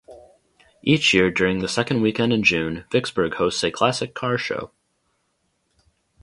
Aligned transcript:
Each 0.81 1.13
year 1.13 1.29
during 1.29 1.59
the 1.59 1.67
second 1.67 2.01
weekend 2.01 2.33
in 2.33 2.41
June, 2.41 2.85
Vicksburg 2.91 3.35
hosts 3.35 3.63
a 3.63 3.69
classic 3.69 4.15
car 4.15 4.35
show. 4.35 4.71